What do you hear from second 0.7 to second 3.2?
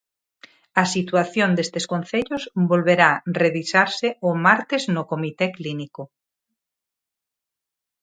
A situación destes concellos volverá